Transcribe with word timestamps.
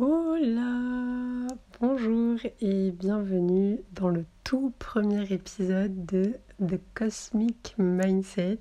Hola, 0.00 1.48
bonjour 1.80 2.38
et 2.60 2.92
bienvenue 2.92 3.80
dans 3.94 4.10
le 4.10 4.26
tout 4.44 4.72
premier 4.78 5.32
épisode 5.32 6.06
de 6.06 6.34
The 6.64 6.78
Cosmic 6.94 7.74
Mindset. 7.78 8.60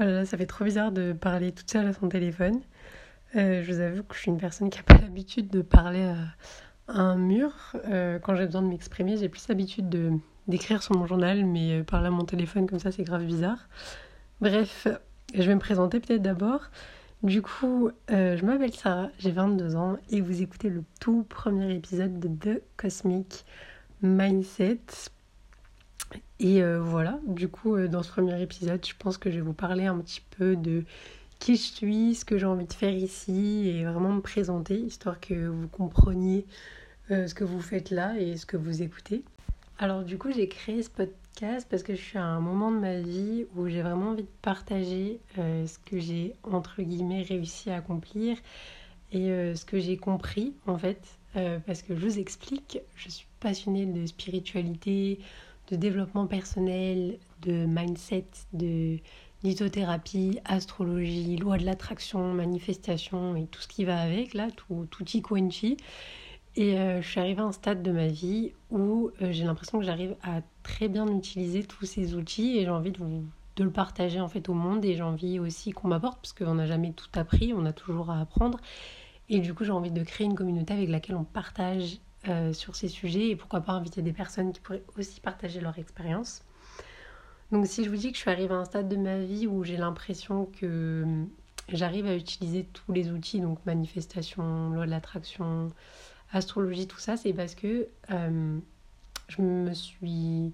Oh 0.00 0.02
là 0.02 0.10
là, 0.10 0.26
ça 0.26 0.36
fait 0.36 0.46
trop 0.46 0.64
bizarre 0.64 0.90
de 0.90 1.12
parler 1.12 1.52
toute 1.52 1.70
seule 1.70 1.86
à 1.86 1.92
son 1.92 2.08
téléphone. 2.08 2.60
Euh, 3.36 3.62
je 3.62 3.72
vous 3.72 3.78
avoue 3.78 4.02
que 4.02 4.16
je 4.16 4.20
suis 4.22 4.32
une 4.32 4.40
personne 4.40 4.68
qui 4.68 4.78
n'a 4.78 4.82
pas 4.82 4.98
l'habitude 4.98 5.48
de 5.48 5.62
parler 5.62 6.12
à 6.88 7.00
un 7.00 7.14
mur. 7.14 7.52
Euh, 7.88 8.18
quand 8.18 8.34
j'ai 8.34 8.46
besoin 8.46 8.62
de 8.62 8.66
m'exprimer, 8.66 9.16
j'ai 9.16 9.28
plus 9.28 9.46
l'habitude 9.48 9.88
de, 9.88 10.10
d'écrire 10.48 10.82
sur 10.82 10.96
mon 10.96 11.06
journal, 11.06 11.44
mais 11.44 11.78
euh, 11.78 11.84
parler 11.84 12.08
à 12.08 12.10
mon 12.10 12.24
téléphone 12.24 12.66
comme 12.66 12.80
ça, 12.80 12.90
c'est 12.90 13.04
grave 13.04 13.24
bizarre. 13.24 13.68
Bref, 14.40 14.88
je 15.36 15.42
vais 15.42 15.54
me 15.54 15.60
présenter 15.60 16.00
peut-être 16.00 16.22
d'abord. 16.22 16.62
Du 17.22 17.40
coup, 17.40 17.88
euh, 18.10 18.36
je 18.36 18.44
m'appelle 18.44 18.74
Sarah, 18.74 19.08
j'ai 19.20 19.30
22 19.30 19.76
ans 19.76 19.96
et 20.10 20.20
vous 20.20 20.42
écoutez 20.42 20.68
le 20.68 20.82
tout 21.00 21.22
premier 21.22 21.72
épisode 21.72 22.18
de 22.18 22.26
The 22.26 22.62
Cosmic 22.76 23.44
Mindset. 24.02 24.80
Et 26.40 26.64
euh, 26.64 26.80
voilà, 26.80 27.20
du 27.28 27.46
coup, 27.46 27.76
euh, 27.76 27.86
dans 27.86 28.02
ce 28.02 28.10
premier 28.10 28.42
épisode, 28.42 28.84
je 28.84 28.94
pense 28.98 29.18
que 29.18 29.30
je 29.30 29.36
vais 29.36 29.42
vous 29.42 29.52
parler 29.52 29.86
un 29.86 29.98
petit 29.98 30.20
peu 30.36 30.56
de 30.56 30.84
qui 31.38 31.54
je 31.54 31.62
suis, 31.62 32.14
ce 32.16 32.24
que 32.24 32.38
j'ai 32.38 32.46
envie 32.46 32.66
de 32.66 32.72
faire 32.72 32.92
ici 32.92 33.68
et 33.68 33.84
vraiment 33.84 34.12
me 34.12 34.20
présenter, 34.20 34.74
histoire 34.80 35.20
que 35.20 35.46
vous 35.46 35.68
compreniez 35.68 36.44
ce 37.08 37.34
que 37.34 37.44
vous 37.44 37.60
faites 37.60 37.90
là 37.90 38.18
et 38.18 38.36
ce 38.36 38.46
que 38.46 38.56
vous 38.56 38.80
écoutez. 38.80 39.22
Alors 39.78 40.02
du 40.02 40.18
coup, 40.18 40.32
j'ai 40.32 40.48
créé 40.48 40.82
ce 40.82 40.88
podcast 40.88 41.21
parce 41.40 41.82
que 41.82 41.94
je 41.94 42.00
suis 42.00 42.18
à 42.18 42.24
un 42.24 42.40
moment 42.40 42.70
de 42.70 42.78
ma 42.78 43.00
vie 43.00 43.46
où 43.56 43.66
j'ai 43.66 43.82
vraiment 43.82 44.10
envie 44.10 44.22
de 44.22 44.28
partager 44.42 45.18
euh, 45.38 45.66
ce 45.66 45.78
que 45.78 45.98
j'ai 45.98 46.34
entre 46.44 46.82
guillemets 46.82 47.22
réussi 47.22 47.70
à 47.70 47.76
accomplir 47.76 48.36
et 49.12 49.30
euh, 49.30 49.54
ce 49.54 49.64
que 49.64 49.78
j'ai 49.78 49.96
compris 49.96 50.54
en 50.66 50.78
fait. 50.78 51.00
Euh, 51.34 51.58
parce 51.66 51.82
que 51.82 51.96
je 51.96 52.06
vous 52.06 52.18
explique, 52.18 52.78
je 52.94 53.08
suis 53.08 53.26
passionnée 53.40 53.86
de 53.86 54.06
spiritualité, 54.06 55.18
de 55.70 55.76
développement 55.76 56.26
personnel, 56.26 57.18
de 57.40 57.64
mindset, 57.66 58.26
de 58.52 58.98
lithothérapie, 59.42 60.38
astrologie, 60.44 61.36
loi 61.36 61.56
de 61.56 61.64
l'attraction, 61.64 62.34
manifestation 62.34 63.34
et 63.34 63.46
tout 63.46 63.62
ce 63.62 63.68
qui 63.68 63.84
va 63.84 64.00
avec 64.00 64.34
là, 64.34 64.48
tout, 64.54 64.86
tout 64.90 65.04
chi. 65.06 65.76
Et 66.54 66.78
euh, 66.78 67.00
je 67.00 67.08
suis 67.08 67.20
arrivée 67.20 67.40
à 67.40 67.44
un 67.44 67.52
stade 67.52 67.82
de 67.82 67.90
ma 67.92 68.08
vie 68.08 68.52
où 68.70 69.10
euh, 69.22 69.32
j'ai 69.32 69.44
l'impression 69.44 69.78
que 69.78 69.84
j'arrive 69.84 70.16
à 70.22 70.42
très 70.62 70.88
bien 70.88 71.06
utiliser 71.08 71.64
tous 71.64 71.86
ces 71.86 72.14
outils 72.14 72.58
et 72.58 72.64
j'ai 72.64 72.70
envie 72.70 72.90
de, 72.90 72.98
vous, 72.98 73.24
de 73.56 73.64
le 73.64 73.70
partager 73.70 74.20
en 74.20 74.28
fait 74.28 74.48
au 74.50 74.54
monde 74.54 74.84
et 74.84 74.94
j'ai 74.94 75.02
envie 75.02 75.38
aussi 75.38 75.70
qu'on 75.70 75.88
m'apporte 75.88 76.20
parce 76.20 76.34
qu'on 76.34 76.54
n'a 76.54 76.66
jamais 76.66 76.92
tout 76.92 77.08
appris, 77.14 77.54
on 77.56 77.64
a 77.64 77.72
toujours 77.72 78.10
à 78.10 78.20
apprendre. 78.20 78.58
Et 79.30 79.38
du 79.38 79.54
coup, 79.54 79.64
j'ai 79.64 79.72
envie 79.72 79.90
de 79.90 80.02
créer 80.04 80.26
une 80.26 80.34
communauté 80.34 80.74
avec 80.74 80.90
laquelle 80.90 81.16
on 81.16 81.24
partage 81.24 81.98
euh, 82.28 82.52
sur 82.52 82.76
ces 82.76 82.88
sujets 82.88 83.30
et 83.30 83.36
pourquoi 83.36 83.62
pas 83.62 83.72
inviter 83.72 84.02
des 84.02 84.12
personnes 84.12 84.52
qui 84.52 84.60
pourraient 84.60 84.84
aussi 84.98 85.20
partager 85.20 85.60
leur 85.60 85.78
expérience. 85.78 86.42
Donc 87.50 87.66
si 87.66 87.82
je 87.82 87.90
vous 87.90 87.96
dis 87.96 88.10
que 88.10 88.16
je 88.16 88.22
suis 88.22 88.30
arrivée 88.30 88.54
à 88.54 88.58
un 88.58 88.64
stade 88.64 88.88
de 88.88 88.96
ma 88.96 89.18
vie 89.18 89.46
où 89.46 89.64
j'ai 89.64 89.76
l'impression 89.78 90.50
que 90.58 91.04
j'arrive 91.68 92.06
à 92.06 92.14
utiliser 92.14 92.64
tous 92.72 92.92
les 92.92 93.10
outils, 93.10 93.40
donc 93.40 93.58
manifestation, 93.66 94.70
loi 94.70 94.86
de 94.86 94.90
l'attraction, 94.90 95.70
astrologie, 96.32 96.86
tout 96.86 96.98
ça, 96.98 97.16
c'est 97.16 97.32
parce 97.32 97.54
que 97.54 97.88
euh, 98.10 98.58
je 99.28 99.42
me 99.42 99.72
suis 99.74 100.52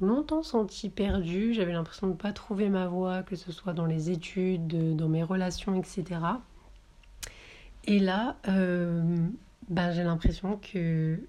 longtemps 0.00 0.42
sentie 0.42 0.88
perdue. 0.88 1.54
J'avais 1.54 1.72
l'impression 1.72 2.08
de 2.08 2.12
ne 2.12 2.16
pas 2.16 2.32
trouver 2.32 2.68
ma 2.68 2.86
voie, 2.86 3.22
que 3.22 3.36
ce 3.36 3.52
soit 3.52 3.72
dans 3.72 3.86
les 3.86 4.10
études, 4.10 4.96
dans 4.96 5.08
mes 5.08 5.22
relations, 5.22 5.74
etc. 5.74 6.20
Et 7.84 7.98
là, 7.98 8.36
euh, 8.48 9.28
ben, 9.68 9.92
j'ai 9.92 10.02
l'impression 10.02 10.58
que 10.58 11.20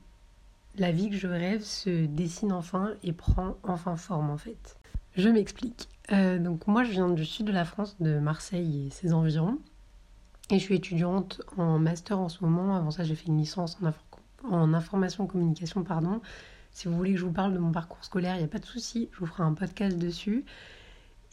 la 0.77 0.91
vie 0.91 1.09
que 1.09 1.15
je 1.15 1.27
rêve 1.27 1.63
se 1.63 2.05
dessine 2.05 2.51
enfin 2.51 2.93
et 3.03 3.13
prend 3.13 3.57
enfin 3.63 3.95
forme 3.95 4.29
en 4.29 4.37
fait. 4.37 4.77
Je 5.15 5.29
m'explique. 5.29 5.89
Euh, 6.11 6.37
donc 6.39 6.67
moi 6.67 6.83
je 6.83 6.91
viens 6.91 7.09
du 7.09 7.25
sud 7.25 7.47
de 7.47 7.51
la 7.51 7.65
France, 7.65 7.97
de 7.99 8.19
Marseille 8.19 8.87
et 8.87 8.89
ses 8.91 9.13
environs. 9.13 9.57
Et 10.49 10.59
je 10.59 10.63
suis 10.63 10.75
étudiante 10.75 11.41
en 11.57 11.77
master 11.77 12.19
en 12.19 12.29
ce 12.29 12.43
moment. 12.43 12.75
Avant 12.75 12.91
ça, 12.91 13.03
j'ai 13.03 13.15
fait 13.15 13.27
une 13.27 13.37
licence 13.37 13.77
en, 14.43 14.73
information 14.73 15.27
communication. 15.27 15.83
Pardon. 15.83 16.21
Si 16.71 16.87
vous 16.87 16.95
voulez 16.95 17.13
que 17.13 17.19
je 17.19 17.25
vous 17.25 17.31
parle 17.31 17.53
de 17.53 17.59
mon 17.59 17.71
parcours 17.71 18.03
scolaire, 18.03 18.35
il 18.35 18.39
n'y 18.39 18.45
a 18.45 18.47
pas 18.49 18.59
de 18.59 18.65
souci. 18.65 19.09
Je 19.13 19.19
vous 19.19 19.25
ferai 19.25 19.43
un 19.43 19.53
podcast 19.53 19.97
dessus. 19.97 20.45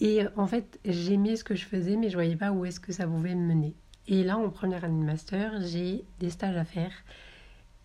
Et 0.00 0.22
en 0.36 0.46
fait, 0.46 0.80
j'aimais 0.84 1.36
ce 1.36 1.44
que 1.44 1.54
je 1.54 1.64
faisais, 1.64 1.96
mais 1.96 2.08
je 2.08 2.14
voyais 2.14 2.36
pas 2.36 2.50
où 2.50 2.64
est-ce 2.64 2.80
que 2.80 2.92
ça 2.92 3.06
pouvait 3.06 3.34
me 3.34 3.46
mener. 3.46 3.74
Et 4.08 4.24
là, 4.24 4.36
en 4.36 4.50
première 4.50 4.84
année 4.84 4.98
de 4.98 5.06
master, 5.06 5.60
j'ai 5.62 6.04
des 6.18 6.30
stages 6.30 6.56
à 6.56 6.64
faire. 6.64 6.92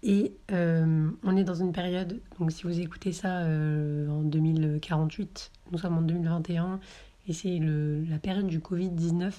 Et 0.02 0.34
euh, 0.52 1.10
on 1.24 1.36
est 1.36 1.44
dans 1.44 1.56
une 1.56 1.74
période, 1.74 2.22
donc 2.40 2.52
si 2.52 2.64
vous 2.64 2.80
écoutez 2.80 3.12
ça 3.12 3.40
euh, 3.40 4.08
en 4.10 4.22
2048, 4.22 5.52
nous 5.72 5.78
sommes 5.78 5.98
en 5.98 6.02
2021, 6.02 6.80
et 7.28 7.34
c'est 7.34 7.60
la 7.60 8.18
période 8.18 8.48
du 8.48 8.60
Covid-19 8.60 9.34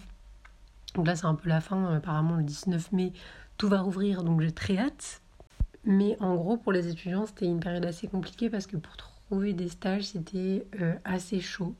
donc 0.95 1.07
là, 1.07 1.17
c'est 1.17 1.27
un 1.27 1.35
peu 1.35 1.49
la 1.49 1.61
fin. 1.61 1.95
Apparemment, 1.95 2.37
le 2.37 2.43
19 2.43 2.93
mai, 2.93 3.13
tout 3.57 3.69
va 3.69 3.81
rouvrir, 3.81 4.23
donc 4.23 4.41
j'ai 4.41 4.53
très 4.53 4.79
hâte. 4.79 5.23
Mais 5.85 6.17
en 6.21 6.35
gros, 6.35 6.57
pour 6.57 6.73
les 6.73 6.89
étudiants, 6.89 7.27
c'était 7.27 7.47
une 7.47 7.61
période 7.61 7.85
assez 7.85 8.07
compliquée 8.07 8.51
parce 8.51 8.67
que 8.67 8.77
pour 8.77 8.97
trouver 8.97 9.53
des 9.53 9.69
stages, 9.69 10.05
c'était 10.05 10.67
euh, 10.81 10.95
assez 11.05 11.41
chaud. 11.41 11.75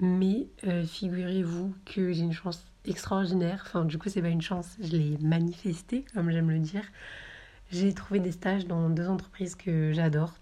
Mais 0.00 0.48
euh, 0.66 0.84
figurez-vous 0.84 1.74
que 1.84 2.12
j'ai 2.12 2.22
une 2.22 2.32
chance 2.32 2.64
extraordinaire. 2.84 3.64
Enfin, 3.66 3.84
du 3.84 3.98
coup, 3.98 4.08
c'est 4.08 4.22
pas 4.22 4.28
une 4.28 4.42
chance, 4.42 4.76
je 4.80 4.96
l'ai 4.96 5.18
manifesté, 5.18 6.04
comme 6.14 6.30
j'aime 6.30 6.50
le 6.50 6.58
dire. 6.58 6.84
J'ai 7.72 7.92
trouvé 7.94 8.20
des 8.20 8.32
stages 8.32 8.66
dans 8.66 8.88
deux 8.90 9.08
entreprises 9.08 9.54
que 9.54 9.92
j'adore. 9.92 10.34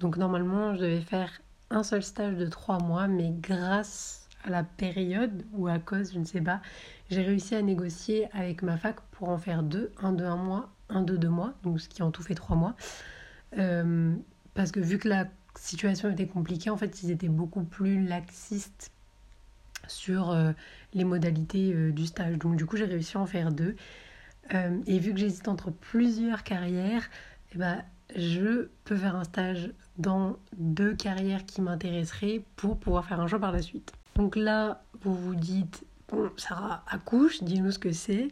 Donc, 0.00 0.16
normalement, 0.16 0.74
je 0.74 0.80
devais 0.80 1.00
faire 1.00 1.30
un 1.70 1.82
seul 1.82 2.02
stage 2.02 2.36
de 2.36 2.46
trois 2.46 2.78
mois, 2.78 3.06
mais 3.06 3.30
grâce 3.30 4.21
à 4.44 4.50
la 4.50 4.64
période 4.64 5.44
ou 5.52 5.68
à 5.68 5.78
cause, 5.78 6.12
je 6.12 6.18
ne 6.18 6.24
sais 6.24 6.40
pas, 6.40 6.60
j'ai 7.10 7.22
réussi 7.22 7.54
à 7.54 7.62
négocier 7.62 8.28
avec 8.32 8.62
ma 8.62 8.76
fac 8.76 9.00
pour 9.12 9.28
en 9.28 9.38
faire 9.38 9.62
deux, 9.62 9.92
un 10.00 10.12
de 10.12 10.24
un 10.24 10.36
mois, 10.36 10.70
un 10.88 11.02
de 11.02 11.16
deux 11.16 11.28
mois, 11.28 11.54
donc 11.62 11.80
ce 11.80 11.88
qui 11.88 12.02
en 12.02 12.10
tout 12.10 12.22
fait 12.22 12.34
trois 12.34 12.56
mois. 12.56 12.74
Euh, 13.58 14.14
parce 14.54 14.72
que 14.72 14.80
vu 14.80 14.98
que 14.98 15.08
la 15.08 15.26
situation 15.58 16.10
était 16.10 16.26
compliquée, 16.26 16.70
en 16.70 16.76
fait, 16.76 17.02
ils 17.02 17.10
étaient 17.10 17.28
beaucoup 17.28 17.64
plus 17.64 18.04
laxistes 18.04 18.92
sur 19.88 20.30
euh, 20.30 20.52
les 20.94 21.04
modalités 21.04 21.72
euh, 21.72 21.92
du 21.92 22.06
stage. 22.06 22.38
Donc 22.38 22.56
du 22.56 22.66
coup, 22.66 22.76
j'ai 22.76 22.84
réussi 22.84 23.16
à 23.16 23.20
en 23.20 23.26
faire 23.26 23.52
deux. 23.52 23.76
et 24.86 24.98
vu 24.98 25.12
que 25.12 25.20
j'hésite 25.20 25.48
entre 25.48 25.70
plusieurs 25.70 26.42
carrières, 26.42 27.08
eh 27.54 27.58
ben, 27.58 27.82
je 28.16 28.68
peux 28.84 28.96
faire 28.96 29.16
un 29.16 29.24
stage 29.24 29.72
dans 29.98 30.36
deux 30.56 30.94
carrières 30.94 31.46
qui 31.46 31.60
m'intéresseraient 31.62 32.42
pour 32.56 32.78
pouvoir 32.78 33.06
faire 33.06 33.20
un 33.20 33.26
choix 33.26 33.38
par 33.38 33.52
la 33.52 33.62
suite. 33.62 33.92
Donc 34.16 34.36
là, 34.36 34.82
vous 35.00 35.14
vous 35.14 35.34
dites, 35.34 35.84
bon, 36.08 36.30
Sarah 36.36 36.84
accouche, 36.88 37.42
dis-nous 37.42 37.72
ce 37.72 37.78
que 37.78 37.92
c'est. 37.92 38.28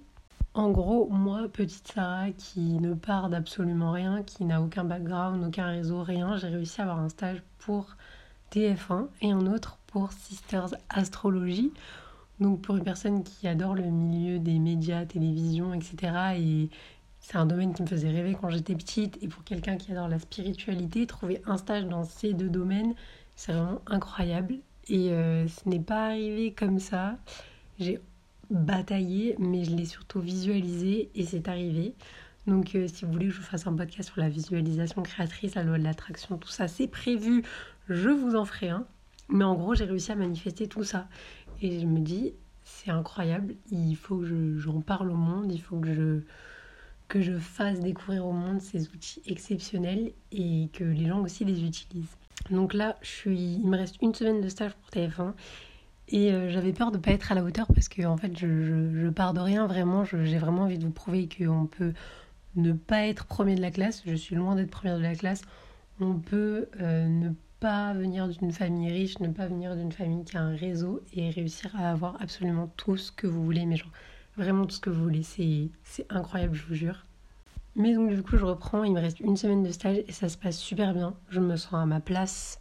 En 0.53 0.71
gros, 0.71 1.09
moi, 1.09 1.49
petite 1.49 1.89
Sarah 1.89 2.31
qui 2.33 2.61
ne 2.61 2.95
part 2.95 3.31
d'absolument 3.31 3.93
rien, 3.93 4.23
qui 4.23 4.45
n'a 4.45 4.61
aucun 4.61 4.85
background, 4.85 5.45
aucun 5.45 5.67
réseau, 5.67 6.03
rien, 6.03 6.37
j'ai 6.37 6.49
réussi 6.49 6.81
à 6.81 6.85
avoir 6.85 6.99
un 6.99 7.09
stage 7.09 7.43
pour 7.59 7.97
TF1 8.53 9.07
et 9.23 9.31
un 9.31 9.47
autre 9.47 9.79
pour 9.87 10.13
Sisters 10.13 10.75
Astrologie. 10.89 11.73
Donc 12.41 12.63
pour 12.63 12.77
une 12.77 12.85
personne 12.85 13.23
qui 13.23 13.47
adore 13.47 13.75
le 13.75 13.85
milieu 13.85 14.39
des 14.39 14.59
médias, 14.59 15.05
télévision, 15.07 15.73
etc. 15.73 16.13
Et 16.39 16.71
c'est 17.21 17.37
un 17.37 17.47
domaine 17.47 17.73
qui 17.75 17.83
me 17.83 17.87
faisait 17.87 18.11
rêver 18.11 18.37
quand 18.41 18.51
j'étais 18.51 18.75
petite. 18.75 19.19
Et 19.23 19.29
pour 19.29 19.45
quelqu'un 19.45 19.77
qui 19.77 19.93
adore 19.93 20.09
la 20.09 20.19
spiritualité, 20.19 21.07
trouver 21.07 21.43
un 21.47 21.59
stage 21.59 21.87
dans 21.87 22.05
ces 22.05 22.33
deux 22.33 22.49
domaines, 22.49 22.95
c'est 23.37 23.53
vraiment 23.53 23.81
incroyable. 23.87 24.57
Et 24.89 25.11
euh, 25.11 25.47
ce 25.49 25.69
n'est 25.69 25.81
pas 25.81 26.07
arrivé 26.07 26.53
comme 26.53 26.79
ça. 26.79 27.19
J'ai 27.79 28.01
bataillé, 28.51 29.37
mais 29.39 29.65
je 29.65 29.75
l'ai 29.75 29.85
surtout 29.85 30.21
visualisé 30.21 31.11
et 31.15 31.25
c'est 31.25 31.49
arrivé. 31.49 31.95
Donc 32.47 32.75
euh, 32.75 32.89
si 32.89 33.05
vous 33.05 33.13
voulez 33.13 33.27
que 33.27 33.33
je 33.33 33.39
vous 33.39 33.47
fasse 33.47 33.67
un 33.67 33.75
podcast 33.75 34.11
sur 34.11 34.21
la 34.21 34.29
visualisation 34.29 35.03
créatrice, 35.03 35.55
la 35.55 35.63
loi 35.63 35.79
de 35.79 35.85
l'attraction, 35.85 36.37
tout 36.39 36.49
ça, 36.49 36.69
c'est 36.69 36.89
prévu. 36.89 37.45
Je 37.89 38.09
vous 38.09 38.35
en 38.35 38.45
ferai 38.45 38.71
un. 38.71 38.87
Mais 39.29 39.45
en 39.45 39.55
gros, 39.55 39.75
j'ai 39.75 39.85
réussi 39.85 40.11
à 40.11 40.17
manifester 40.17 40.67
tout 40.67 40.83
ça. 40.83 41.09
Et 41.63 41.79
je 41.81 41.87
me 41.87 42.01
dis, 42.01 42.33
c'est 42.65 42.91
incroyable, 42.91 43.55
il 43.71 43.95
faut 43.95 44.19
que 44.19 44.59
j'en 44.59 44.81
parle 44.81 45.11
au 45.11 45.17
monde, 45.17 45.53
il 45.53 45.61
faut 45.61 45.79
que 45.79 45.93
je, 45.93 46.21
que 47.09 47.21
je 47.21 47.39
fasse 47.39 47.81
découvrir 47.81 48.27
au 48.27 48.33
monde 48.33 48.61
ces 48.61 48.89
outils 48.89 49.23
exceptionnels 49.27 50.13
et 50.33 50.69
que 50.73 50.85
les 50.85 51.07
gens 51.07 51.21
aussi 51.21 51.45
les 51.45 51.65
utilisent. 51.65 52.17
Donc 52.49 52.75
là, 52.75 52.97
je 53.03 53.09
suis, 53.09 53.55
il 53.55 53.67
me 53.67 53.77
reste 53.77 53.97
une 54.01 54.15
semaine 54.15 54.41
de 54.41 54.49
stage 54.49 54.73
pour 54.75 54.91
TF1 54.91 55.35
et 56.09 56.33
euh, 56.33 56.49
j'avais 56.51 56.73
peur 56.73 56.91
de 56.91 56.97
ne 56.97 57.03
pas 57.03 57.13
être 57.13 57.31
à 57.31 57.35
la 57.35 57.45
hauteur 57.45 57.67
parce 57.73 57.89
que 57.89 58.03
en 58.05 58.17
fait, 58.17 58.37
je, 58.37 59.09
pars 59.11 59.33
de 59.35 59.41
rien 59.41 59.67
vraiment. 59.67 60.05
J'ai 60.05 60.39
vraiment 60.39 60.63
envie 60.63 60.79
de 60.79 60.85
vous 60.85 60.91
prouver 60.91 61.29
qu'on 61.29 61.67
peut 61.67 61.93
ne 62.57 62.73
pas 62.73 63.07
être 63.07 63.27
premier 63.27 63.55
de 63.55 63.61
la 63.61 63.71
classe. 63.71 64.03
Je 64.07 64.15
suis 64.15 64.35
loin 64.35 64.57
d'être 64.57 64.71
première 64.71 64.97
de 64.97 65.03
la 65.03 65.15
classe. 65.15 65.43
On 66.01 66.15
peut 66.15 66.69
euh, 66.81 67.07
ne 67.07 67.31
pas 67.61 67.93
venir 67.93 68.27
d'une 68.29 68.53
famille 68.53 68.91
riche, 68.91 69.21
ne 69.21 69.29
pas 69.29 69.47
venir 69.47 69.77
d'une 69.77 69.93
famille 69.93 70.25
qui 70.25 70.37
a 70.37 70.41
un 70.41 70.57
réseau 70.57 71.01
et 71.13 71.31
réussir 71.31 71.77
à 71.77 71.91
avoir 71.91 72.21
absolument 72.21 72.73
tout 72.77 72.97
ce 72.97 73.13
que 73.13 73.27
vous 73.27 73.45
voulez, 73.45 73.67
mais 73.67 73.77
genre 73.77 73.93
vraiment 74.37 74.65
tout 74.65 74.75
ce 74.75 74.81
que 74.81 74.91
vous 74.91 75.03
voulez. 75.03 75.23
C'est 75.23 76.07
incroyable, 76.09 76.55
je 76.55 76.67
vous 76.67 76.75
jure. 76.75 77.05
Mais 77.77 77.95
donc 77.95 78.13
du 78.13 78.23
coup 78.23 78.37
je 78.37 78.45
reprends, 78.45 78.85
il 78.85 78.93
me 78.93 79.01
reste 79.01 79.21
une 79.21 79.37
semaine 79.37 79.63
de 79.63 79.71
stage 79.71 79.99
et 80.07 80.13
ça 80.13 80.29
se 80.29 80.37
passe 80.37 80.59
super 80.59 80.93
bien. 80.93 81.15
Je 81.29 81.41
me 81.41 81.57
sens 81.57 81.75
à 81.75 81.87
ma 81.87 82.01
place, 82.01 82.61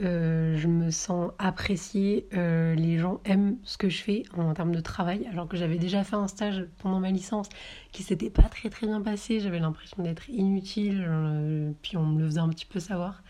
euh, 0.00 0.56
je 0.56 0.68
me 0.68 0.90
sens 0.90 1.32
appréciée, 1.38 2.26
euh, 2.34 2.74
les 2.74 2.98
gens 2.98 3.20
aiment 3.24 3.56
ce 3.62 3.78
que 3.78 3.88
je 3.88 4.02
fais 4.02 4.24
en 4.36 4.52
termes 4.54 4.74
de 4.74 4.80
travail, 4.80 5.26
alors 5.30 5.48
que 5.48 5.56
j'avais 5.56 5.78
déjà 5.78 6.04
fait 6.04 6.16
un 6.16 6.28
stage 6.28 6.66
pendant 6.78 7.00
ma 7.00 7.10
licence 7.10 7.48
qui 7.92 8.02
s'était 8.02 8.30
pas 8.30 8.44
très 8.44 8.68
très 8.70 8.86
bien 8.86 9.00
passé, 9.00 9.40
j'avais 9.40 9.58
l'impression 9.58 10.02
d'être 10.02 10.28
inutile, 10.30 11.04
euh, 11.08 11.72
puis 11.82 11.96
on 11.96 12.04
me 12.06 12.20
le 12.20 12.26
faisait 12.26 12.40
un 12.40 12.48
petit 12.48 12.66
peu 12.66 12.80
savoir. 12.80 13.22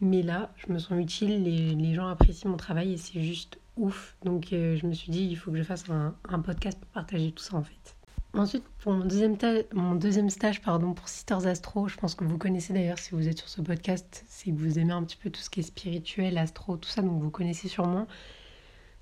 Mais 0.00 0.22
là, 0.22 0.52
je 0.56 0.72
me 0.72 0.78
sens 0.78 0.98
utile, 1.00 1.44
les, 1.44 1.74
les 1.74 1.94
gens 1.94 2.08
apprécient 2.08 2.50
mon 2.50 2.56
travail 2.56 2.92
et 2.94 2.96
c'est 2.96 3.22
juste 3.22 3.58
ouf. 3.76 4.16
Donc 4.24 4.48
je 4.50 4.86
me 4.86 4.92
suis 4.92 5.12
dit, 5.12 5.24
il 5.24 5.36
faut 5.36 5.52
que 5.52 5.58
je 5.58 5.62
fasse 5.62 5.88
un, 5.90 6.16
un 6.28 6.40
podcast 6.40 6.78
pour 6.80 6.88
partager 6.90 7.30
tout 7.32 7.42
ça 7.42 7.56
en 7.56 7.62
fait. 7.62 7.96
Ensuite, 8.34 8.64
pour 8.78 8.92
mon 8.92 9.04
deuxième, 9.04 9.36
mon 9.74 9.94
deuxième 9.94 10.30
stage 10.30 10.62
pardon, 10.62 10.94
pour 10.94 11.08
Sisters 11.08 11.46
Astro, 11.46 11.88
je 11.88 11.98
pense 11.98 12.14
que 12.14 12.24
vous 12.24 12.38
connaissez 12.38 12.72
d'ailleurs 12.72 12.98
si 12.98 13.10
vous 13.10 13.28
êtes 13.28 13.36
sur 13.36 13.48
ce 13.48 13.60
podcast, 13.60 14.24
c'est 14.26 14.50
que 14.50 14.56
vous 14.56 14.78
aimez 14.78 14.94
un 14.94 15.02
petit 15.04 15.18
peu 15.18 15.28
tout 15.28 15.40
ce 15.40 15.50
qui 15.50 15.60
est 15.60 15.64
spirituel, 15.64 16.38
astro, 16.38 16.78
tout 16.78 16.88
ça, 16.88 17.02
donc 17.02 17.20
vous 17.20 17.30
connaissez 17.30 17.68
sûrement. 17.68 18.06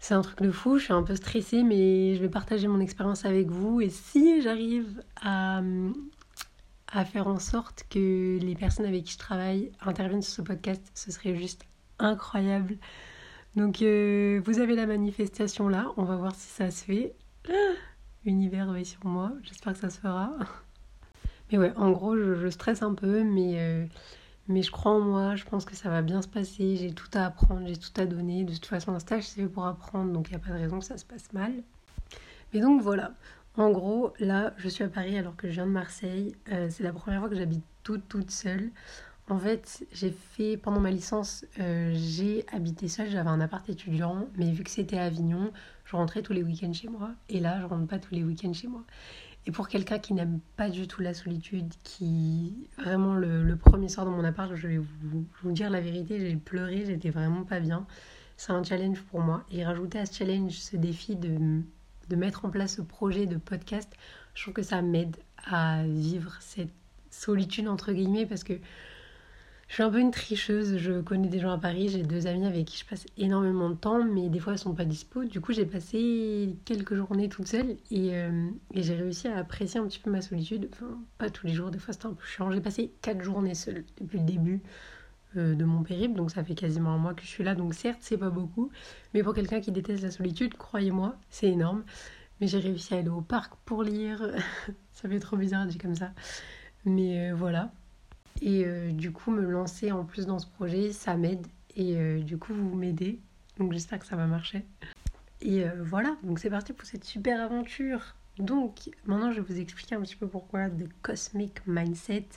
C'est 0.00 0.14
un 0.14 0.22
truc 0.22 0.42
de 0.42 0.50
fou, 0.50 0.78
je 0.78 0.84
suis 0.84 0.92
un 0.92 1.04
peu 1.04 1.14
stressée, 1.14 1.62
mais 1.62 2.16
je 2.16 2.20
vais 2.20 2.28
partager 2.28 2.66
mon 2.66 2.80
expérience 2.80 3.24
avec 3.24 3.48
vous. 3.50 3.80
Et 3.80 3.90
si 3.90 4.42
j'arrive 4.42 5.04
à, 5.22 5.60
à 6.92 7.04
faire 7.04 7.28
en 7.28 7.38
sorte 7.38 7.84
que 7.88 8.38
les 8.40 8.54
personnes 8.56 8.86
avec 8.86 9.04
qui 9.04 9.12
je 9.12 9.18
travaille 9.18 9.70
interviennent 9.80 10.22
sur 10.22 10.34
ce 10.34 10.42
podcast, 10.42 10.82
ce 10.94 11.12
serait 11.12 11.36
juste 11.36 11.62
incroyable. 12.00 12.78
Donc 13.54 13.82
euh, 13.82 14.40
vous 14.44 14.58
avez 14.58 14.74
la 14.74 14.86
manifestation 14.86 15.68
là, 15.68 15.92
on 15.96 16.02
va 16.02 16.16
voir 16.16 16.34
si 16.34 16.48
ça 16.48 16.70
se 16.72 16.84
fait 16.84 17.14
univers 18.24 18.72
veille 18.72 18.84
sur 18.84 19.04
moi. 19.06 19.32
J'espère 19.42 19.72
que 19.72 19.78
ça 19.78 19.90
se 19.90 19.98
fera. 19.98 20.32
Mais 21.50 21.58
ouais, 21.58 21.72
en 21.76 21.90
gros, 21.90 22.16
je, 22.16 22.48
stresse 22.48 22.82
un 22.82 22.94
peu, 22.94 23.24
mais, 23.24 23.54
euh, 23.58 23.86
mais 24.48 24.62
je 24.62 24.70
crois 24.70 24.92
en 24.92 25.00
moi. 25.00 25.36
Je 25.36 25.44
pense 25.44 25.64
que 25.64 25.74
ça 25.74 25.88
va 25.88 26.02
bien 26.02 26.22
se 26.22 26.28
passer. 26.28 26.76
J'ai 26.76 26.92
tout 26.92 27.08
à 27.14 27.26
apprendre, 27.26 27.66
j'ai 27.66 27.76
tout 27.76 27.98
à 28.00 28.06
donner. 28.06 28.44
De 28.44 28.52
toute 28.52 28.66
façon, 28.66 28.92
un 28.92 28.98
stage, 29.00 29.24
c'est 29.24 29.46
pour 29.46 29.66
apprendre, 29.66 30.12
donc 30.12 30.28
il 30.28 30.30
n'y 30.32 30.36
a 30.36 30.38
pas 30.38 30.50
de 30.50 30.58
raison 30.58 30.78
que 30.78 30.84
ça 30.84 30.98
se 30.98 31.04
passe 31.04 31.32
mal. 31.32 31.52
Mais 32.52 32.60
donc 32.60 32.82
voilà. 32.82 33.12
En 33.56 33.70
gros, 33.70 34.12
là, 34.20 34.54
je 34.58 34.68
suis 34.68 34.84
à 34.84 34.88
Paris 34.88 35.18
alors 35.18 35.36
que 35.36 35.48
je 35.48 35.54
viens 35.54 35.66
de 35.66 35.72
Marseille. 35.72 36.34
Euh, 36.52 36.68
c'est 36.70 36.84
la 36.84 36.92
première 36.92 37.20
fois 37.20 37.28
que 37.28 37.34
j'habite 37.34 37.64
toute, 37.82 38.08
toute 38.08 38.30
seule. 38.30 38.70
En 39.30 39.38
fait, 39.38 39.86
j'ai 39.92 40.10
fait 40.10 40.56
pendant 40.56 40.80
ma 40.80 40.90
licence, 40.90 41.46
euh, 41.60 41.92
j'ai 41.94 42.44
habité 42.52 42.88
seule, 42.88 43.08
j'avais 43.08 43.28
un 43.28 43.40
appart 43.40 43.66
étudiant, 43.68 44.26
mais 44.36 44.50
vu 44.50 44.64
que 44.64 44.70
c'était 44.70 44.98
à 44.98 45.04
Avignon, 45.04 45.52
je 45.84 45.94
rentrais 45.94 46.22
tous 46.22 46.32
les 46.32 46.42
week-ends 46.42 46.72
chez 46.72 46.88
moi. 46.88 47.10
Et 47.28 47.38
là, 47.38 47.60
je 47.60 47.66
rentre 47.66 47.86
pas 47.86 48.00
tous 48.00 48.12
les 48.12 48.24
week-ends 48.24 48.52
chez 48.52 48.66
moi. 48.66 48.82
Et 49.46 49.52
pour 49.52 49.68
quelqu'un 49.68 50.00
qui 50.00 50.14
n'aime 50.14 50.40
pas 50.56 50.68
du 50.68 50.88
tout 50.88 51.00
la 51.00 51.14
solitude, 51.14 51.72
qui 51.84 52.56
vraiment 52.76 53.14
le, 53.14 53.54
premier 53.54 53.88
soir 53.88 54.04
dans 54.04 54.10
mon 54.10 54.24
appart, 54.24 54.52
je 54.56 54.66
vais 54.66 54.78
vous, 54.78 55.52
dire 55.52 55.70
la 55.70 55.80
vérité, 55.80 56.18
j'ai 56.18 56.34
pleuré, 56.34 56.84
j'étais 56.84 57.10
vraiment 57.10 57.44
pas 57.44 57.60
bien. 57.60 57.86
C'est 58.36 58.50
un 58.50 58.64
challenge 58.64 59.00
pour 59.12 59.20
moi. 59.20 59.44
Et 59.52 59.64
rajouter 59.64 60.00
à 60.00 60.06
ce 60.06 60.14
challenge 60.18 60.54
ce 60.54 60.76
défi 60.76 61.14
de, 61.14 61.62
de 62.08 62.16
mettre 62.16 62.46
en 62.46 62.50
place 62.50 62.76
ce 62.78 62.82
projet 62.82 63.26
de 63.26 63.36
podcast, 63.36 63.92
je 64.34 64.42
trouve 64.42 64.54
que 64.54 64.62
ça 64.62 64.82
m'aide 64.82 65.16
à 65.46 65.84
vivre 65.84 66.36
cette 66.40 66.72
solitude 67.10 67.68
entre 67.68 67.92
guillemets 67.92 68.26
parce 68.26 68.42
que 68.42 68.54
je 69.70 69.74
suis 69.74 69.84
un 69.84 69.90
peu 69.90 70.00
une 70.00 70.10
tricheuse, 70.10 70.78
je 70.78 71.00
connais 71.00 71.28
des 71.28 71.38
gens 71.38 71.52
à 71.52 71.58
Paris, 71.58 71.88
j'ai 71.90 72.02
deux 72.02 72.26
amis 72.26 72.44
avec 72.44 72.64
qui 72.64 72.76
je 72.76 72.84
passe 72.84 73.06
énormément 73.16 73.70
de 73.70 73.76
temps, 73.76 74.02
mais 74.02 74.28
des 74.28 74.40
fois 74.40 74.54
elles 74.54 74.58
sont 74.58 74.74
pas 74.74 74.84
dispo. 74.84 75.22
Du 75.22 75.40
coup, 75.40 75.52
j'ai 75.52 75.64
passé 75.64 76.56
quelques 76.64 76.96
journées 76.96 77.28
toute 77.28 77.46
seule 77.46 77.76
et, 77.92 78.16
euh, 78.16 78.48
j'ai 78.74 78.96
réussi 78.96 79.28
à 79.28 79.36
apprécier 79.38 79.78
un 79.78 79.86
petit 79.86 80.00
peu 80.00 80.10
ma 80.10 80.22
solitude. 80.22 80.68
Enfin, 80.72 80.98
pas 81.18 81.30
tous 81.30 81.46
les 81.46 81.52
jours, 81.52 81.70
des 81.70 81.78
fois 81.78 81.92
c'était 81.92 82.06
un 82.06 82.14
peu 82.14 82.24
chiant. 82.26 82.50
J'ai 82.50 82.60
passé 82.60 82.92
quatre 83.00 83.22
journées 83.22 83.54
seule 83.54 83.84
depuis 84.00 84.18
le 84.18 84.24
début 84.24 84.60
euh, 85.36 85.54
de 85.54 85.64
mon 85.64 85.84
périple, 85.84 86.16
donc 86.16 86.32
ça 86.32 86.42
fait 86.42 86.56
quasiment 86.56 86.90
un 86.90 86.98
mois 86.98 87.14
que 87.14 87.22
je 87.22 87.28
suis 87.28 87.44
là. 87.44 87.54
Donc 87.54 87.74
certes, 87.74 88.00
c'est 88.00 88.18
pas 88.18 88.30
beaucoup, 88.30 88.72
mais 89.14 89.22
pour 89.22 89.34
quelqu'un 89.34 89.60
qui 89.60 89.70
déteste 89.70 90.02
la 90.02 90.10
solitude, 90.10 90.54
croyez-moi, 90.54 91.14
c'est 91.28 91.46
énorme. 91.48 91.84
Mais 92.40 92.48
j'ai 92.48 92.58
réussi 92.58 92.94
à 92.94 92.98
aller 92.98 93.08
au 93.08 93.20
parc 93.20 93.54
pour 93.66 93.84
lire. 93.84 94.32
ça 94.94 95.08
fait 95.08 95.20
trop 95.20 95.36
bizarre 95.36 95.66
dire 95.66 95.80
comme 95.80 95.94
ça. 95.94 96.10
Mais 96.84 97.30
euh, 97.30 97.34
voilà. 97.36 97.70
Et 98.42 98.64
euh, 98.64 98.92
du 98.92 99.12
coup, 99.12 99.30
me 99.30 99.42
lancer 99.42 99.92
en 99.92 100.04
plus 100.04 100.26
dans 100.26 100.38
ce 100.38 100.46
projet, 100.46 100.92
ça 100.92 101.16
m'aide. 101.16 101.46
Et 101.76 101.96
euh, 101.96 102.20
du 102.20 102.38
coup, 102.38 102.54
vous 102.54 102.74
m'aidez. 102.74 103.18
Donc 103.58 103.72
j'espère 103.72 103.98
que 103.98 104.06
ça 104.06 104.16
va 104.16 104.26
marcher. 104.26 104.64
Et 105.42 105.64
euh, 105.64 105.70
voilà, 105.82 106.16
donc 106.22 106.38
c'est 106.38 106.50
parti 106.50 106.72
pour 106.72 106.86
cette 106.86 107.04
super 107.04 107.40
aventure. 107.40 108.16
Donc 108.38 108.90
maintenant, 109.04 109.30
je 109.30 109.40
vais 109.40 109.46
vous 109.46 109.60
expliquer 109.60 109.94
un 109.94 110.00
petit 110.00 110.16
peu 110.16 110.26
pourquoi 110.26 110.70
The 110.70 110.88
Cosmic 111.02 111.66
Mindset. 111.66 112.28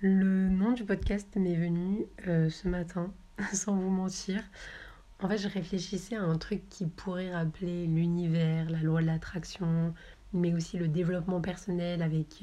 Le 0.00 0.48
nom 0.48 0.72
du 0.72 0.84
podcast 0.84 1.28
m'est 1.36 1.56
venu 1.56 2.06
ce 2.24 2.68
matin, 2.68 3.12
sans 3.52 3.76
vous 3.76 3.90
mentir. 3.90 4.42
En 5.22 5.28
fait, 5.28 5.36
je 5.36 5.48
réfléchissais 5.48 6.16
à 6.16 6.22
un 6.22 6.38
truc 6.38 6.66
qui 6.70 6.86
pourrait 6.86 7.34
rappeler 7.34 7.86
l'univers, 7.86 8.70
la 8.70 8.80
loi 8.80 9.02
de 9.02 9.06
l'attraction, 9.06 9.92
mais 10.32 10.54
aussi 10.54 10.78
le 10.78 10.88
développement 10.88 11.42
personnel 11.42 12.00
avec 12.00 12.42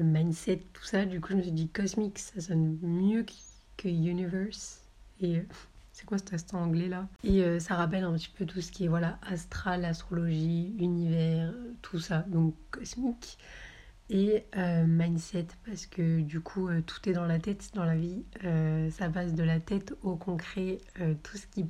le 0.00 0.06
mindset, 0.06 0.62
tout 0.72 0.84
ça. 0.84 1.04
Du 1.04 1.20
coup, 1.20 1.28
je 1.30 1.36
me 1.36 1.42
suis 1.42 1.52
dit 1.52 1.68
cosmic, 1.68 2.18
ça 2.18 2.40
sonne 2.40 2.78
mieux 2.82 3.24
que 3.76 3.88
universe. 3.88 4.82
Et 5.20 5.38
euh, 5.38 5.42
c'est 5.92 6.06
quoi 6.06 6.18
cet 6.18 6.32
instant 6.32 6.62
anglais 6.62 6.88
là 6.88 7.06
Et 7.22 7.42
euh, 7.42 7.60
ça 7.60 7.74
rappelle 7.74 8.04
un 8.04 8.12
petit 8.14 8.30
peu 8.30 8.46
tout 8.46 8.60
ce 8.60 8.72
qui 8.72 8.84
est 8.84 8.88
voilà 8.88 9.18
astral, 9.22 9.84
astrologie, 9.84 10.74
univers, 10.78 11.52
tout 11.82 12.00
ça. 12.00 12.24
Donc 12.28 12.54
cosmique 12.70 13.38
et 14.12 14.44
euh, 14.56 14.84
mindset 14.86 15.46
parce 15.64 15.86
que 15.86 16.20
du 16.20 16.40
coup 16.40 16.68
tout 16.84 17.08
est 17.08 17.12
dans 17.12 17.26
la 17.26 17.38
tête 17.38 17.70
dans 17.74 17.84
la 17.84 17.94
vie. 17.94 18.24
ça 18.90 19.08
passe 19.08 19.34
de 19.34 19.44
la 19.44 19.60
tête 19.60 19.94
au 20.02 20.16
concret, 20.16 20.78
tout 21.22 21.36
ce 21.36 21.46
qui 21.46 21.66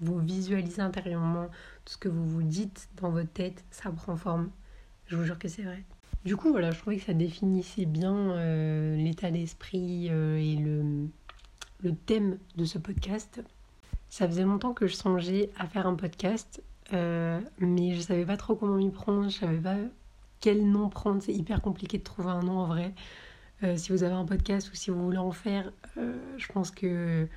vous 0.00 0.18
visualisez 0.18 0.82
intérieurement, 0.82 1.46
tout 1.84 1.92
ce 1.92 1.98
que 1.98 2.08
vous 2.08 2.28
vous 2.28 2.42
dites 2.42 2.88
dans 2.96 3.10
votre 3.10 3.32
tête, 3.32 3.64
ça 3.70 3.92
prend 3.92 4.16
forme. 4.16 4.50
Je 5.06 5.14
vous 5.14 5.22
jure 5.22 5.38
que 5.38 5.46
c'est 5.46 5.62
vrai. 5.62 5.84
Du 6.24 6.36
coup, 6.36 6.50
voilà, 6.50 6.72
je 6.72 6.78
trouvais 6.78 6.96
que 6.96 7.04
ça 7.04 7.14
définissait 7.14 7.86
bien 7.86 8.32
euh, 8.32 8.96
l'état 8.96 9.30
d'esprit 9.30 10.08
euh, 10.10 10.36
et 10.36 10.56
le, 10.56 11.08
le 11.80 11.94
thème 11.94 12.38
de 12.56 12.64
ce 12.64 12.78
podcast. 12.78 13.42
Ça 14.08 14.26
faisait 14.26 14.42
longtemps 14.42 14.74
que 14.74 14.86
je 14.86 14.94
songeais 14.94 15.50
à 15.56 15.66
faire 15.66 15.86
un 15.86 15.94
podcast, 15.94 16.62
euh, 16.92 17.40
mais 17.58 17.94
je 17.94 18.00
savais 18.00 18.24
pas 18.24 18.36
trop 18.36 18.56
comment 18.56 18.76
m'y 18.76 18.90
prendre, 18.90 19.28
je 19.28 19.38
savais 19.38 19.60
pas 19.60 19.76
quel 20.40 20.68
nom 20.68 20.88
prendre. 20.88 21.22
C'est 21.22 21.34
hyper 21.34 21.62
compliqué 21.62 21.98
de 21.98 22.04
trouver 22.04 22.30
un 22.30 22.42
nom 22.42 22.58
en 22.58 22.66
vrai. 22.66 22.94
si 23.76 23.92
vous 23.92 24.02
avez 24.02 24.14
un 24.14 24.24
podcast 24.24 24.70
ou 24.72 24.74
si 24.74 24.90
vous 24.90 25.02
voulez 25.02 25.18
en 25.18 25.32
faire, 25.32 25.72
je 25.96 26.46
pense 26.52 26.70
que 26.70 27.28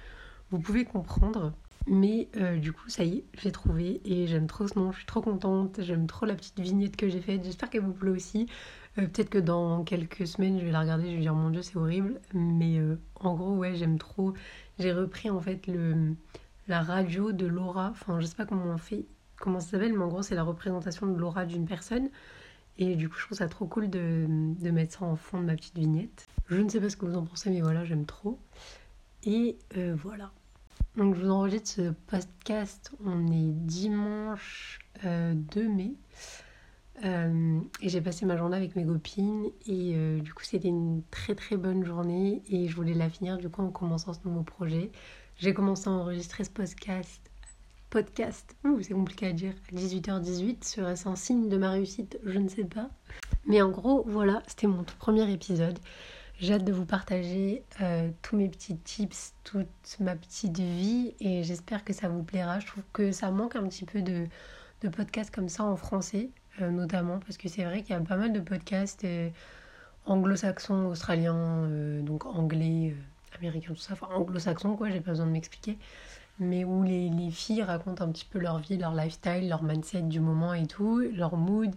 vous 0.49 0.59
pouvez 0.59 0.85
comprendre. 0.85 1.53
Mais 1.87 2.29
du 2.57 2.73
coup, 2.73 2.87
ça 2.89 3.03
y 3.03 3.17
est, 3.17 3.25
j'ai 3.41 3.51
trouvé 3.51 4.01
et 4.05 4.27
j'aime 4.27 4.47
trop 4.47 4.67
ce 4.67 4.77
nom, 4.77 4.91
je 4.91 4.97
suis 4.97 5.05
trop 5.05 5.21
contente, 5.21 5.81
j'aime 5.81 6.05
trop 6.05 6.25
la 6.25 6.35
petite 6.35 6.59
vignette 6.59 6.95
que 6.95 7.09
j'ai 7.09 7.21
faite, 7.21 7.43
j'espère 7.43 7.69
qu'elle 7.69 7.81
vous 7.81 7.93
plaît 7.93 8.11
aussi. 8.11 8.47
Euh, 8.97 9.07
peut-être 9.07 9.29
que 9.29 9.37
dans 9.37 9.83
quelques 9.83 10.27
semaines, 10.27 10.59
je 10.59 10.65
vais 10.65 10.71
la 10.71 10.81
regarder, 10.81 11.09
je 11.09 11.15
vais 11.15 11.21
dire 11.21 11.33
mon 11.33 11.49
dieu, 11.49 11.61
c'est 11.61 11.77
horrible. 11.77 12.19
Mais 12.33 12.77
euh, 12.79 12.99
en 13.15 13.35
gros, 13.35 13.55
ouais, 13.55 13.75
j'aime 13.75 13.97
trop. 13.97 14.33
J'ai 14.79 14.91
repris 14.93 15.29
en 15.29 15.39
fait 15.39 15.67
le, 15.67 16.15
la 16.67 16.81
radio 16.81 17.31
de 17.31 17.45
l'aura. 17.45 17.89
Enfin, 17.91 18.19
je 18.19 18.25
sais 18.25 18.35
pas 18.35 18.45
comment 18.45 18.65
on 18.65 18.77
fait, 18.77 19.05
comment 19.37 19.59
ça 19.59 19.71
s'appelle, 19.71 19.93
mais 19.93 20.03
en 20.03 20.07
gros, 20.09 20.23
c'est 20.23 20.35
la 20.35 20.43
représentation 20.43 21.07
de 21.07 21.17
l'aura 21.17 21.45
d'une 21.45 21.65
personne. 21.65 22.09
Et 22.77 22.95
du 22.95 23.09
coup, 23.09 23.17
je 23.17 23.25
trouve 23.25 23.37
ça 23.37 23.47
trop 23.47 23.65
cool 23.65 23.89
de, 23.89 24.25
de, 24.27 24.71
mettre 24.71 24.97
ça 24.99 25.05
en 25.05 25.15
fond 25.15 25.39
de 25.39 25.45
ma 25.45 25.55
petite 25.55 25.77
vignette. 25.77 26.27
Je 26.47 26.57
ne 26.57 26.69
sais 26.69 26.79
pas 26.81 26.89
ce 26.89 26.97
que 26.97 27.05
vous 27.05 27.15
en 27.15 27.25
pensez, 27.25 27.49
mais 27.49 27.61
voilà, 27.61 27.85
j'aime 27.85 28.05
trop. 28.05 28.39
Et 29.23 29.57
euh, 29.77 29.95
voilà. 30.01 30.31
Donc, 30.97 31.15
je 31.15 31.21
vous 31.21 31.29
enregistre 31.29 31.69
ce 31.69 31.91
podcast. 32.07 32.91
On 33.05 33.27
est 33.27 33.51
dimanche 33.51 34.79
2 35.03 35.67
mai. 35.67 35.95
Euh, 37.03 37.59
et 37.81 37.89
j'ai 37.89 38.01
passé 38.01 38.25
ma 38.25 38.37
journée 38.37 38.57
avec 38.57 38.75
mes 38.75 38.85
copines 38.85 39.45
et 39.65 39.93
euh, 39.95 40.19
du 40.19 40.33
coup 40.33 40.43
c'était 40.43 40.67
une 40.67 41.01
très 41.09 41.33
très 41.33 41.57
bonne 41.57 41.83
journée 41.83 42.43
et 42.47 42.67
je 42.67 42.75
voulais 42.75 42.93
la 42.93 43.09
finir 43.09 43.39
du 43.39 43.49
coup 43.49 43.63
en 43.63 43.71
commençant 43.71 44.13
ce 44.13 44.19
nouveau 44.25 44.43
projet. 44.43 44.91
J'ai 45.37 45.53
commencé 45.53 45.87
à 45.87 45.93
enregistrer 45.93 46.43
ce 46.43 46.51
podcast, 46.51 47.21
podcast, 47.89 48.55
c'est 48.81 48.93
compliqué 48.93 49.25
à 49.25 49.33
dire, 49.33 49.53
à 49.71 49.75
18h18. 49.75 50.63
Serait-ce 50.63 51.07
un 51.07 51.15
signe 51.15 51.49
de 51.49 51.57
ma 51.57 51.71
réussite 51.71 52.19
Je 52.23 52.37
ne 52.37 52.47
sais 52.47 52.65
pas. 52.65 52.91
Mais 53.47 53.63
en 53.63 53.69
gros 53.69 54.03
voilà, 54.05 54.43
c'était 54.45 54.67
mon 54.67 54.83
tout 54.83 54.97
premier 54.97 55.31
épisode. 55.31 55.79
J'ai 56.41 56.55
hâte 56.55 56.63
de 56.63 56.73
vous 56.73 56.85
partager 56.85 57.63
euh, 57.81 58.09
tous 58.23 58.35
mes 58.35 58.49
petits 58.49 58.75
tips, 58.75 59.35
toute 59.43 59.67
ma 59.99 60.15
petite 60.15 60.57
vie 60.57 61.13
et 61.19 61.43
j'espère 61.43 61.85
que 61.85 61.93
ça 61.93 62.09
vous 62.09 62.23
plaira. 62.23 62.59
Je 62.59 62.65
trouve 62.65 62.83
que 62.93 63.11
ça 63.11 63.29
manque 63.29 63.55
un 63.55 63.67
petit 63.67 63.85
peu 63.85 64.01
de, 64.01 64.25
de 64.81 64.89
podcasts 64.89 65.29
comme 65.29 65.49
ça 65.49 65.63
en 65.63 65.75
français. 65.75 66.31
Euh, 66.59 66.71
notamment, 66.71 67.19
parce 67.19 67.37
que 67.37 67.47
c'est 67.47 67.63
vrai 67.63 67.83
qu'il 67.83 67.91
y 67.91 67.97
a 67.97 68.01
pas 68.01 68.15
mal 68.15 68.33
de 68.33 68.39
podcasts 68.39 69.03
euh, 69.03 69.29
anglo-saxons, 70.07 70.87
australiens, 70.87 71.69
donc 72.01 72.25
anglais, 72.25 72.95
américains, 73.37 73.73
tout 73.73 73.79
ça, 73.79 73.93
enfin 73.93 74.07
anglo-saxons 74.11 74.75
quoi, 74.75 74.89
j'ai 74.89 74.99
pas 74.99 75.11
besoin 75.11 75.27
de 75.27 75.31
m'expliquer, 75.31 75.77
mais 76.39 76.65
où 76.65 76.81
les, 76.81 77.09
les, 77.09 77.29
filles 77.29 77.61
racontent 77.61 78.03
un 78.03 78.11
petit 78.11 78.25
peu 78.25 78.39
leur 78.39 78.57
vie, 78.57 78.77
leur 78.77 78.95
lifestyle, 78.95 79.47
leur 79.47 79.61
mindset 79.61 80.01
du 80.01 80.19
moment 80.19 80.55
et 80.55 80.65
tout, 80.65 80.99
leur 81.13 81.37
mood. 81.37 81.71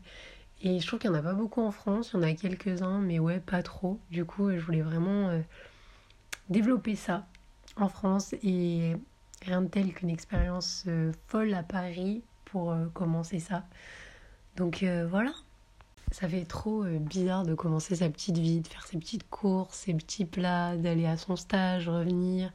Et 0.67 0.81
je 0.81 0.87
trouve 0.87 0.99
qu'il 0.99 1.11
n'y 1.11 1.17
en 1.17 1.21
a 1.21 1.23
pas 1.23 1.35
beaucoup 1.35 1.61
en 1.61 1.71
France, 1.71 2.13
il 2.13 2.17
y 2.17 2.21
en 2.21 2.23
a 2.23 2.33
quelques-uns, 2.33 2.99
mais 2.99 3.19
ouais, 3.19 3.39
pas 3.39 3.63
trop. 3.63 4.01
Du 4.11 4.25
coup, 4.25 4.51
je 4.51 4.61
voulais 4.61 4.81
vraiment 4.81 5.29
euh, 5.29 5.41
développer 6.49 6.97
ça 6.97 7.27
en 7.77 7.91
France 7.91 8.35
et 8.43 8.97
rien 9.43 9.61
de 9.61 9.69
tel 9.69 9.93
qu'une 9.93 10.09
expérience 10.09 10.85
euh, 10.89 11.13
folle 11.29 11.53
à 11.53 11.63
Paris 11.63 12.23
pour 12.47 12.73
euh, 12.73 12.87
commencer 12.95 13.41
ça. 13.41 13.65
Donc 14.57 14.85
voilà, 15.11 15.33
ça 16.13 16.29
fait 16.29 16.45
trop 16.45 16.85
bizarre 16.85 17.45
de 17.45 17.55
commencer 17.55 17.97
sa 17.97 18.09
petite 18.09 18.39
vie, 18.39 18.61
de 18.61 18.69
faire 18.69 18.87
ses 18.87 18.97
petites 18.99 19.29
courses, 19.29 19.75
ses 19.75 19.95
petits 19.95 20.25
plats, 20.25 20.77
d'aller 20.77 21.07
à 21.07 21.17
son 21.17 21.35
stage, 21.35 21.89
revenir. 21.89 22.53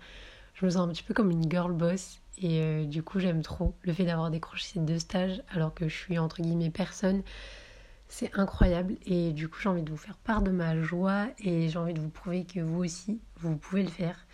Je 0.54 0.66
me 0.66 0.72
sens 0.72 0.80
un 0.80 0.88
petit 0.88 1.04
peu 1.04 1.14
comme 1.14 1.30
une 1.30 1.52
girl 1.52 1.74
boss 1.74 2.22
et 2.38 2.86
du 2.86 3.04
coup 3.04 3.20
j'aime 3.20 3.42
trop 3.42 3.74
le 3.82 3.92
fait 3.92 4.06
d'avoir 4.06 4.32
décroché 4.32 4.66
ces 4.76 4.80
deux 4.80 4.98
stages 4.98 5.44
alors 5.50 5.74
que 5.74 5.90
je 5.90 5.94
suis 5.98 6.18
entre 6.18 6.42
guillemets 6.42 6.70
personne 6.70 7.22
c'est 8.10 8.38
incroyable 8.38 8.96
et 9.06 9.32
du 9.32 9.48
coup 9.48 9.60
j'ai 9.62 9.70
envie 9.70 9.84
de 9.84 9.92
vous 9.92 9.98
faire 9.98 10.18
part 10.18 10.42
de 10.42 10.50
ma 10.50 10.82
joie 10.82 11.28
et 11.38 11.70
j'ai 11.70 11.78
envie 11.78 11.94
de 11.94 12.02
vous 12.02 12.10
prouver 12.10 12.44
que 12.44 12.60
vous 12.60 12.84
aussi, 12.84 13.22
vous 13.38 13.56
pouvez 13.56 13.84
le 13.84 13.90
faire. 13.90 14.26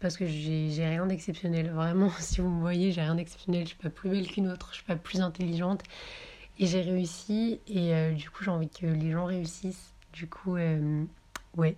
Parce 0.00 0.16
que 0.16 0.26
j'ai 0.26 0.86
rien 0.86 1.04
d'exceptionnel. 1.04 1.70
Vraiment, 1.70 2.10
si 2.18 2.40
vous 2.40 2.48
me 2.48 2.60
voyez, 2.60 2.90
j'ai 2.90 3.02
rien 3.02 3.14
d'exceptionnel. 3.14 3.64
Je 3.64 3.68
suis 3.68 3.76
pas 3.76 3.90
plus 3.90 4.08
belle 4.08 4.26
qu'une 4.26 4.48
autre, 4.48 4.68
je 4.70 4.76
suis 4.76 4.84
pas 4.84 4.96
plus 4.96 5.20
intelligente. 5.20 5.82
Et 6.58 6.66
j'ai 6.66 6.80
réussi 6.80 7.60
et 7.68 7.94
euh, 7.94 8.12
du 8.12 8.28
coup 8.30 8.42
j'ai 8.42 8.50
envie 8.50 8.68
que 8.68 8.86
les 8.86 9.12
gens 9.12 9.26
réussissent. 9.26 9.94
Du 10.14 10.26
coup, 10.26 10.56
euh, 10.56 11.04
ouais, 11.56 11.76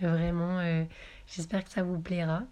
vraiment, 0.00 0.60
euh, 0.60 0.84
j'espère 1.26 1.64
que 1.64 1.70
ça 1.70 1.82
vous 1.82 1.98
plaira. 1.98 2.42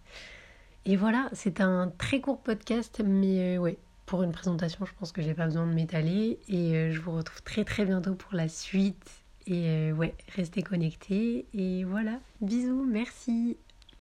Et 0.86 0.96
voilà, 0.96 1.28
c'est 1.34 1.60
un 1.60 1.92
très 1.98 2.20
court 2.20 2.40
podcast, 2.40 3.02
mais 3.04 3.58
ouais, 3.58 3.78
pour 4.10 4.24
une 4.24 4.32
présentation, 4.32 4.84
je 4.84 4.92
pense 4.98 5.12
que 5.12 5.22
j'ai 5.22 5.34
pas 5.34 5.44
besoin 5.44 5.68
de 5.68 5.72
m'étaler. 5.72 6.40
Et 6.48 6.74
euh, 6.74 6.90
je 6.90 7.00
vous 7.00 7.12
retrouve 7.12 7.42
très 7.42 7.64
très 7.64 7.84
bientôt 7.84 8.16
pour 8.16 8.34
la 8.34 8.48
suite. 8.48 9.08
Et 9.46 9.68
euh, 9.68 9.92
ouais, 9.92 10.16
restez 10.34 10.64
connectés. 10.64 11.46
Et 11.54 11.84
voilà, 11.84 12.18
bisous, 12.40 12.84
merci. 12.84 13.56